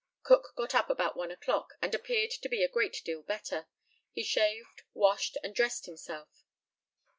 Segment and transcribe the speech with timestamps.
[0.23, 3.67] Cook got up about 1 o'clock, and appeared to be a great deal better.
[4.11, 6.43] He shaved, washed, and dressed himself.